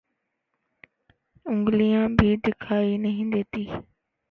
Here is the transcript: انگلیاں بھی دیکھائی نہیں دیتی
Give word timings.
انگلیاں 1.45 2.07
بھی 2.17 2.35
دیکھائی 2.45 2.97
نہیں 2.97 3.31
دیتی 3.31 3.65